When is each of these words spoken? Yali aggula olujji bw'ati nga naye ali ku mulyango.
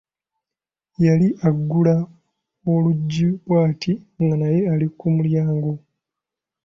Yali 1.05 1.27
aggula 1.47 1.95
olujji 2.73 3.27
bw'ati 3.45 3.91
nga 4.23 4.35
naye 4.41 4.59
ali 4.73 4.87
ku 4.97 5.05
mulyango. 5.15 5.73